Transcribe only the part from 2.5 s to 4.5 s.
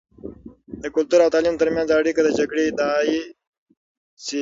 ادعایی شې.